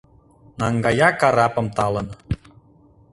Наҥгая 0.59 1.09
карапым 1.19 1.67
талын: 1.77 2.07